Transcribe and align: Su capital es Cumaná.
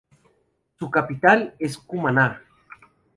Su 0.79 0.89
capital 0.89 1.53
es 1.59 1.77
Cumaná. 1.77 2.41